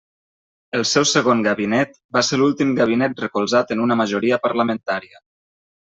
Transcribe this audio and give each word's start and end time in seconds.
El 0.77 0.85
seu 0.91 1.05
segon 1.09 1.43
gabinet 1.47 1.93
va 2.17 2.25
ser 2.29 2.41
l'últim 2.41 2.73
gabinet 2.83 3.25
recolzat 3.27 3.75
en 3.77 3.87
una 3.87 3.99
majoria 4.05 4.45
parlamentària. 4.49 5.27